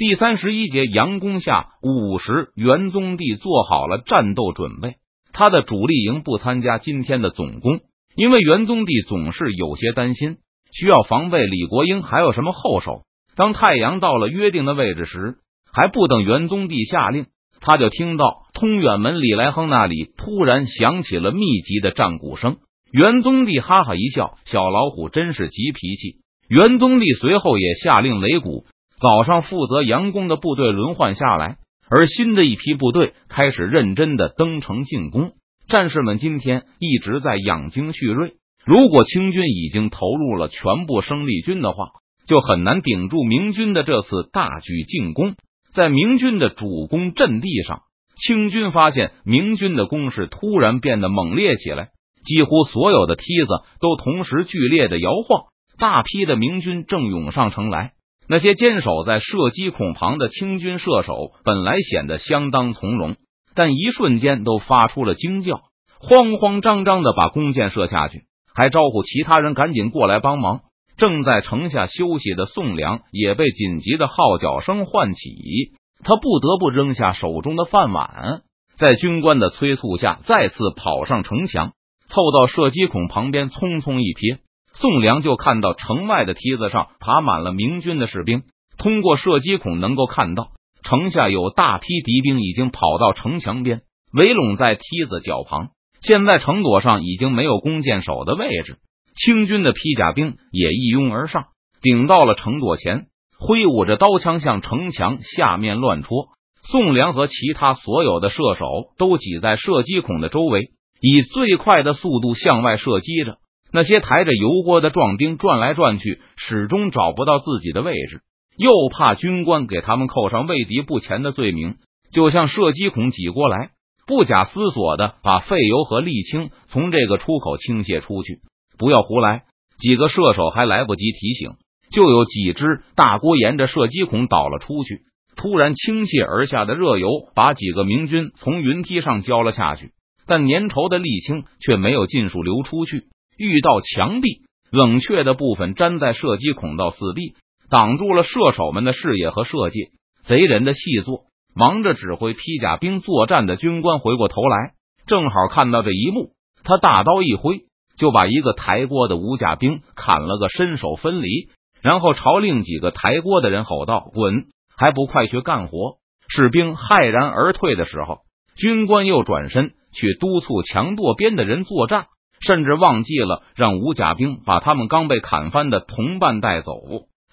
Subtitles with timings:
[0.00, 4.94] 第三十一节杨公下午时，元宗帝做好了战斗准备。
[5.30, 7.80] 他的主力营不参加今天的总攻，
[8.16, 10.38] 因为元宗帝总是有些担心，
[10.72, 13.02] 需要防备李国英还有什么后手。
[13.36, 15.34] 当太阳到了约定的位置时，
[15.70, 17.26] 还不等元宗帝下令，
[17.60, 22.56] 他就听到通远门李来亨那里突然响起了密集的战鼓声。
[22.90, 28.64] 元宗帝哈哈一笑：“小老虎真是急脾气。”元宗帝随后也下令擂鼓。
[29.00, 31.56] 早上负责佯攻的部队轮换下来，
[31.88, 35.32] 而新的一批部队开始认真的登城进攻。
[35.68, 38.34] 战士们今天一直在养精蓄锐。
[38.66, 41.92] 如果清军已经投入了全部生力军的话，
[42.26, 45.34] 就很难顶住明军的这次大举进攻。
[45.72, 47.82] 在明军的主攻阵地上，
[48.16, 51.88] 清军发现明军的攻势突然变得猛烈起来，
[52.22, 53.46] 几乎所有的梯子
[53.80, 55.44] 都同时剧烈的摇晃，
[55.78, 57.92] 大批的明军正涌上城来。
[58.30, 63.16] 那些坚守在射击孔旁的清军射手本来显得相当从容，
[63.56, 65.62] 但一瞬间都发出了惊叫，
[65.98, 68.22] 慌慌张张的把弓箭射下去，
[68.54, 70.60] 还招呼其他人赶紧过来帮忙。
[70.96, 75.72] 正在城下休息的宋良也被紧急的号角声唤起，
[76.04, 78.42] 他不得不扔下手中的饭碗，
[78.76, 81.72] 在军官的催促下，再次跑上城墙，
[82.06, 84.38] 凑到射击孔旁边，匆匆一瞥。
[84.80, 88.44] 宋良就看到城外的梯子上爬满了明军的士兵，
[88.78, 93.82] 通过射击孔能够看到城下有大批敌兵已经跑到城墙边，
[94.14, 95.68] 围拢在梯子脚旁。
[96.00, 98.78] 现在城垛上已经没有弓箭手的位置，
[99.14, 101.48] 清军的披甲兵也一拥而上，
[101.82, 103.08] 顶到了城垛前，
[103.38, 106.28] 挥舞着刀枪向城墙下面乱戳。
[106.62, 108.64] 宋良和其他所有的射手
[108.96, 110.70] 都挤在射击孔的周围，
[111.02, 113.36] 以最快的速度向外射击着。
[113.72, 118.20] 那些抬着油锅的壮丁转来转去，始终找不到自己的位置，
[118.56, 121.76] 又怕军官给他们扣上畏敌不前的罪名，
[122.12, 123.70] 就向射击孔挤过来，
[124.06, 128.40] 不假思索的把废油和沥青从这个出口倾泻出去。
[128.76, 129.42] 不要胡来！
[129.78, 131.52] 几个射手还来不及提醒，
[131.90, 135.02] 就有几只大锅沿着射击孔倒了出去。
[135.36, 139.92] 突然倾泻而下的热油把几个明军从云梯上浇了下去，
[140.26, 143.04] 但粘稠的沥青却没有尽数流出去。
[143.40, 147.34] 遇到墙壁，冷却的部分粘在射击孔道四壁，
[147.70, 149.88] 挡住了射手们的视野和射界。
[150.24, 151.24] 贼人的细作，
[151.54, 154.72] 忙着指挥披甲兵作战的军官回过头来，
[155.06, 156.32] 正好看到这一幕。
[156.62, 157.62] 他大刀一挥，
[157.96, 161.48] 就把一个抬锅的无甲兵砍了个身首分离，
[161.80, 164.48] 然后朝另几个抬锅的人吼道：“滚！
[164.76, 165.96] 还不快去干活！”
[166.28, 168.18] 士兵骇然而退的时候，
[168.54, 172.06] 军官又转身去督促墙垛边的人作战。
[172.40, 176.74] 甚至忘记了让武甲兵把他们刚被砍翻的同伴带走，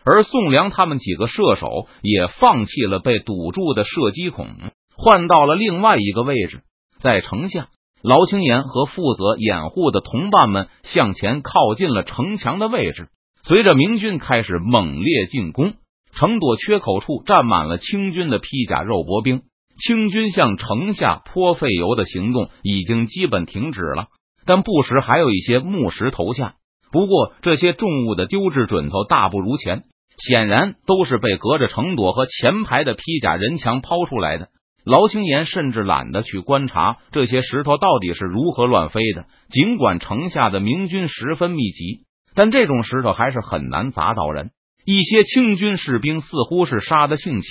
[0.03, 4.47] 而宋良他们几个射手也放弃了被堵住的射击孔，
[4.95, 6.61] 换到了另外一个位置。
[6.99, 7.67] 在城下，
[8.01, 13.07] 劳青岩和负责掩护的同伴们向前靠近了城墙的位置。
[13.43, 15.73] 随着明军开始猛烈进攻，
[16.11, 19.43] 城垛缺口处站满了清军的披甲肉搏兵。
[19.79, 24.07] 清军向城下泼废油的行动已经基本停止了。
[24.47, 26.55] 但不时还有一些木石投下，
[26.91, 29.83] 不过这些重物的丢掷准头大不如前，
[30.17, 34.47] 显然都是被隔着城垛和前排的披甲人墙抛出来的。
[34.85, 39.25] 劳青岩甚至懒得去观察这些石头到底是如何乱飞的。
[39.49, 44.51] 尽管城下的明军十分密集，但这种石头还是很难砸到人。
[44.85, 47.49] 一些清军士兵似乎是杀得兴起，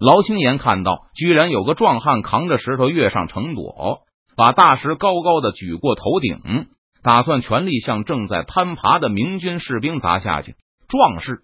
[0.00, 4.00] 劳青岩看到，居然有个壮汉扛着石头跃上城垛。
[4.36, 6.66] 把大石高高的举过头顶，
[7.02, 10.54] 打算全力向正在攀爬的明军士兵砸下去。
[10.88, 11.38] 壮士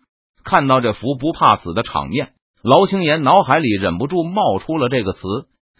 [0.44, 2.32] 看到这幅不怕死的场面，
[2.62, 5.20] 劳青岩脑海里忍不住冒出了这个词。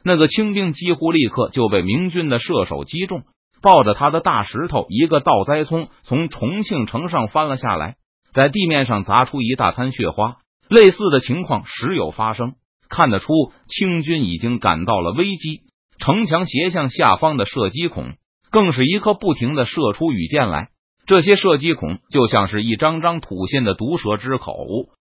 [0.05, 3.23] 那个清兵几乎立刻就被明军的射手击中，
[3.61, 7.97] 抱着他的大石头，一个倒栽葱从重庆城上翻了下来，
[8.33, 10.39] 在地面上砸出一大滩血花。
[10.69, 12.55] 类似的情况时有发生，
[12.89, 13.29] 看得出
[13.69, 15.61] 清军已经感到了危机。
[16.04, 18.14] 城墙斜向下方的射击孔，
[18.50, 20.70] 更是一刻不停的射出羽箭来。
[21.06, 24.52] 这些射击孔就像是一张张吐信的毒蛇之口，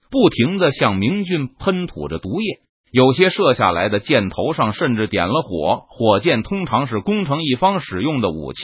[0.10, 2.60] 不停的向明军喷吐着毒液。
[2.90, 5.84] 有些射下来的箭头上甚至点了火。
[5.90, 8.62] 火箭通常是攻城一方使用的武器，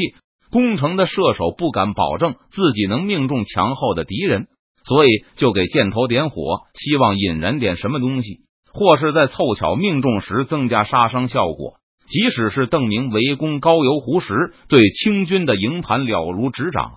[0.49, 4.47] 攻城的射手不敢保证自己能命中墙后的敌人，
[4.85, 6.37] 所以就给箭头点火，
[6.73, 11.73] 希望引燃点什么东西，或是在凑巧命中时增加杀伤效果。
[12.07, 16.91] 即使是邓明围攻高邮湖时，对清军的营盘了如指掌，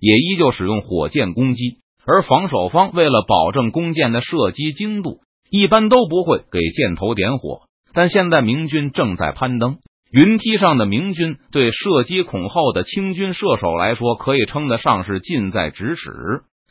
[0.00, 1.78] 也依旧使用火箭攻击。
[2.04, 7.60] 而防守方为了保证弓箭的射击精度，一般都不会给箭头点火。
[7.94, 9.76] 但现在明军正在攀登，
[10.10, 16.10] 云梯上的明军对射击恐后的清军射手来说，可以称得上是近在咫尺。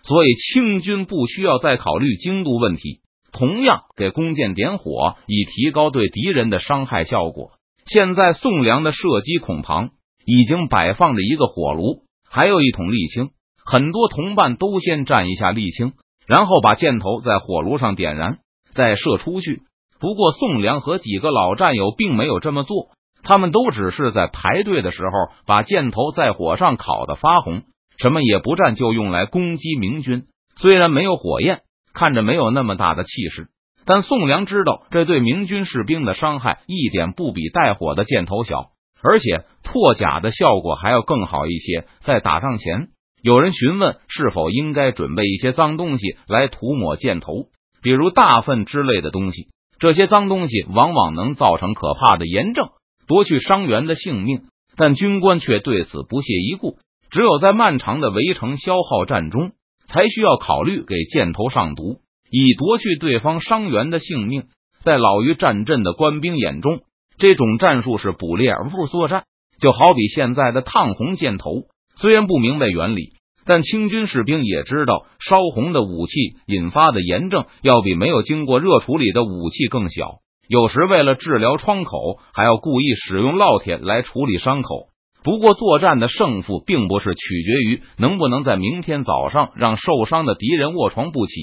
[0.03, 3.00] 所以清军不需要再考虑精度问题，
[3.31, 7.51] 同样给弓箭点火，以提高对敌人的伤害效果。
[7.91, 9.89] 现在宋良的射击孔旁
[10.25, 13.31] 已经摆放着一个火炉，还有一桶沥青。
[13.65, 15.91] 很多同伴都先蘸一下沥青，
[16.25, 18.38] 然后把箭头在火炉上点燃，
[18.71, 19.63] 再射出去。
[19.99, 22.91] 不过，宋良和几个老战友并没有这么做，
[23.23, 25.11] 他们都只是在排队的时候
[25.45, 27.63] 把箭头在火上烤的发红，
[27.97, 30.27] 什么也不蘸，就用来攻击明军。
[30.55, 31.59] 虽然没有火焰，
[31.93, 33.49] 看着没有那么大的气势，
[33.93, 38.69] 但宋良知道这对明军士兵的伤害一点不比带火的箭头小，
[39.03, 41.83] 而且破甲的效果还要更好一些。
[41.99, 42.88] 在打仗前，
[43.21, 47.47] 有人询问是否应该准备一些脏东西来涂抹箭头，
[47.83, 49.49] 比如大粪之类的东西。
[49.77, 52.69] 这些脏东西往往能造成可怕的炎症，
[53.07, 54.43] 夺去伤员的性命。
[54.77, 56.77] 但军官却对此不屑一顾。
[57.09, 59.51] 只有在漫长的围城消耗战中，
[59.88, 61.97] 才需要考虑给箭头上毒，
[62.31, 64.45] 以夺去对方伤员的性命。
[64.83, 66.80] 在老于战阵的官兵眼中，
[67.19, 69.25] 这种战术是捕猎而不作战。
[69.62, 71.51] 就好比现在的烫红箭头，
[71.98, 73.10] 虽然不明白原理。
[73.45, 76.13] 但清军士兵也知道，烧红的武器
[76.48, 80.19] 引发的炎症要比没有经过热处理的武器更小。
[80.48, 84.89] 有时为了治疗创口，还要故意使用烙铁来处理伤口。
[85.24, 91.34] 不过，作战的胜负并不是取决于能不能在明天早上让受伤的敌人卧床不起，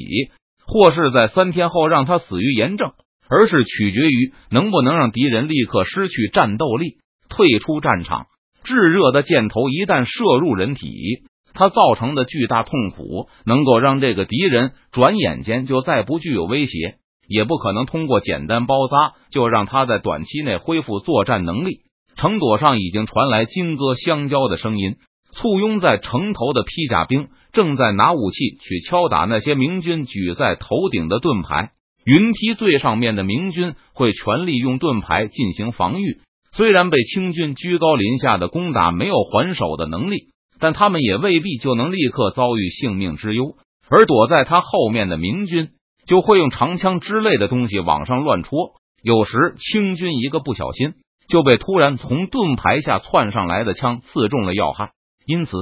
[0.69, 2.93] 或是在三天后让他死于炎症，
[3.29, 6.99] 而是取决于能不能让敌人立刻失去战斗力，
[7.29, 8.27] 退出战场。
[8.63, 11.25] 炙热的箭头一旦射入人体。
[11.55, 21.81] 它造成的巨大痛苦，能够让这个敌人转眼间就再不具有威胁，也不可能通过简单包扎就让他在短期内恢复作战能力。
[22.15, 24.97] 城垛上已经传来金戈相交的声音，
[25.33, 31.73] 簇拥在城头的披甲兵正在拿武器去敲打那些明军举在头顶的盾牌。
[32.05, 36.21] 云梯最上面的明军会全力用盾牌进行防御，
[36.53, 40.29] 虽然被清军居高临下的攻打没有还手的能力。
[40.61, 43.55] 但他们也未必就能立刻遭遇性命之忧，
[43.89, 45.69] 而躲在他后面的明军
[46.05, 48.73] 就会用长枪之类的东西往上乱戳。
[49.01, 50.95] 有时清军一个不小心
[51.29, 54.91] 就被突然从盾牌下窜上来的枪刺中了要害，
[55.27, 55.53] 因此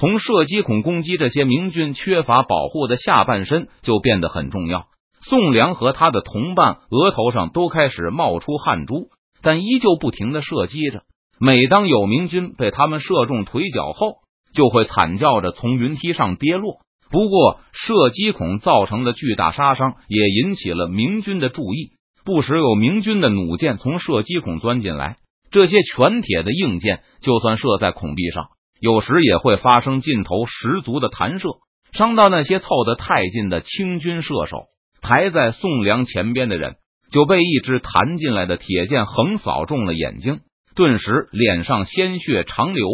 [0.00, 4.86] 从射击孔攻击这些明军缺乏保护的下半身就变得很重要。
[5.20, 9.10] 宋良和他的同伴额头上都开始冒出汗珠，
[9.42, 11.02] 但依旧不停的射击着。
[11.38, 14.14] 每当有明军被他们射中腿脚后，
[14.54, 16.78] 就会惨叫着从云梯上跌落。
[17.10, 21.90] 不过，射击孔造成的巨大杀伤也引起了明军的注意。
[22.24, 25.16] 不时有明军的弩箭从射击孔钻进来，
[25.50, 28.46] 这些全铁的硬箭就算射在孔壁上，
[28.80, 31.48] 有时也会发生劲头十足的弹射，
[31.92, 34.64] 伤到那些凑得太近的清军射手。
[35.02, 36.76] 排在宋良前边的人
[37.12, 40.40] 就被一支弹进来的铁箭横扫中了眼睛，
[40.74, 42.86] 顿时脸上鲜血长流。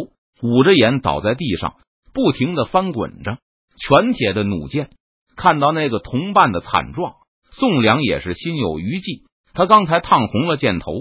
[0.42, 1.76] 捂着眼倒在地上，
[2.12, 3.38] 不停的翻滚着。
[3.78, 4.90] 全铁的弩箭
[5.34, 7.14] 看到那个同伴的惨状，
[7.52, 9.22] 宋良也是心有余悸。
[9.54, 10.92] 他刚才烫红了箭头，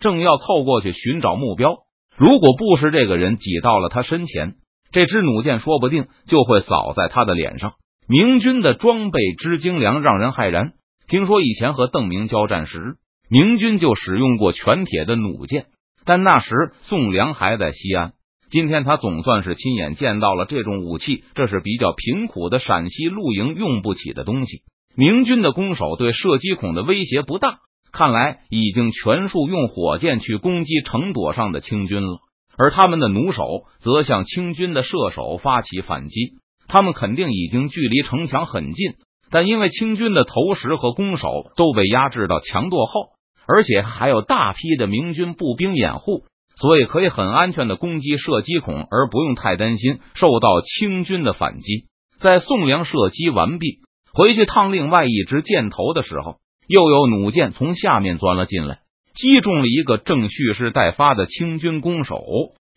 [0.00, 1.78] 正要凑过去寻找目标。
[2.16, 4.54] 如果不是这个人挤到了他身前，
[4.92, 7.72] 这支弩箭说不定就会扫在他的脸上。
[8.06, 10.72] 明军的装备之精良，让人骇然。
[11.08, 12.96] 听说以前和邓明交战时，
[13.28, 15.66] 明军就使用过全铁的弩箭，
[16.04, 18.12] 但那时宋良还在西安。
[18.50, 24.58] 今天他总算是亲眼见到了这种武器，这是比较贫苦的陕西露营用不起的东西。
[24.94, 27.58] 明军的弓手对射击孔的威胁不大，
[27.94, 32.18] 看来已经全数用火箭去攻击城垛上的清军了。
[32.58, 33.44] 而他们的弩手
[33.80, 36.34] 则向清军的射手发起反击，
[36.68, 38.94] 他们肯定已经距离城墙很近，
[39.30, 43.10] 但因为清军的投石和弓手都被压制到墙垛后，
[43.46, 46.24] 而且还有大批的明军步兵掩护。
[46.56, 51.86] 所以可以很安全的攻击射击孔，而不用太担心受到清军的反击。
[52.18, 53.80] 在宋良射击完毕，
[54.12, 56.36] 回去烫另外一支箭头的时候，
[56.66, 58.80] 又有弩箭从下面钻了进来，
[59.14, 62.16] 击中了一个正蓄势待发的清军弓手。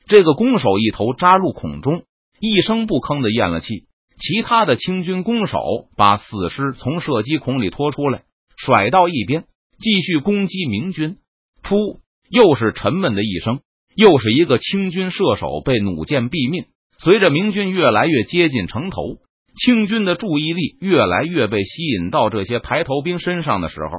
[0.07, 2.03] 这个弓手一头扎入孔中，
[2.39, 3.85] 一声不吭的咽了气。
[4.17, 5.59] 其他的清军弓手
[5.95, 8.23] 把死尸从射击孔里拖出来，
[8.57, 9.45] 甩到一边，
[9.79, 11.17] 继续攻击明军。
[11.61, 11.99] 噗！
[12.29, 13.59] 又是沉闷的一声。
[13.95, 16.65] 又是一个清军射手被弩箭毙命。
[16.99, 19.17] 随着明军越来越接近城头，
[19.57, 23.89] 清军的注意力越来越被吸引到这些排头兵身上的时候，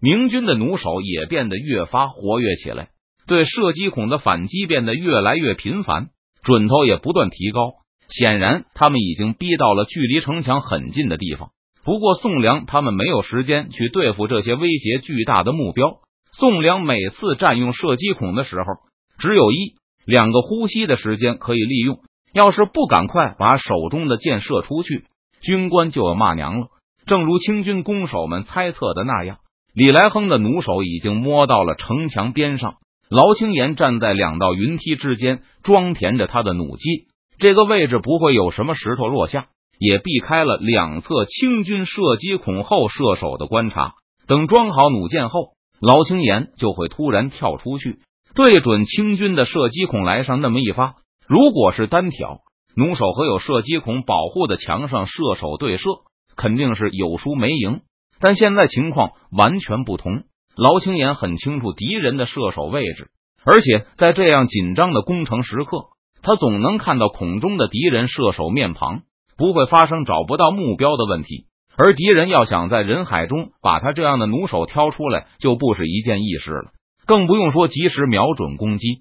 [0.00, 2.88] 明军的弩手也变得越发活跃起来，
[3.26, 6.08] 对射击孔的反击变得越来越频繁，
[6.44, 7.72] 准头也不断提高。
[8.08, 11.50] 显然，他们已经逼到了距离城墙很近的地方。
[11.84, 15.96] 不过，宋良他们没有时间去对付这些威胁巨大的目标。
[16.32, 18.64] 宋良每次占用射击孔的时候，
[19.18, 19.74] 只有一
[20.06, 21.98] 两个呼吸的时间可以利用。
[22.32, 25.04] 要是不赶快把手中的箭射出去，
[25.40, 26.66] 军官就要骂娘了。
[27.06, 29.38] 正如清军弓手们猜测的那样，
[29.74, 32.74] 李来亨的弩手已经摸到了城墙边上。
[33.08, 37.06] 劳青岩站在两道云梯之间，装填着他的弩机。
[37.38, 39.46] 这个位置不会有什么石头落下，
[39.78, 43.94] 也避开了两侧清军射击孔后射手的观察。
[44.26, 48.00] 等装好弩箭后，劳青岩就会突然跳出去，
[48.34, 50.96] 对准清军的射击孔来上那么一发。
[51.28, 52.40] 如果是单挑，
[52.74, 55.84] 弩手和有射击孔保护的墙上射手对射。
[56.40, 57.80] 肯定是有输没赢，
[58.20, 60.22] 但现在情况完全不同。
[60.54, 63.08] 劳青岩很清楚敌人的射手位置，
[63.44, 65.86] 而且在这样紧张的攻城时刻，
[66.22, 69.00] 他总能看到孔中的敌人射手面庞，
[69.36, 71.46] 不会发生找不到目标的问题。
[71.76, 76.70] 而敌人要想在人海中把他这样的弩手挑出来，就不是一件易事了，
[77.04, 79.00] 更不用说及时瞄准攻击。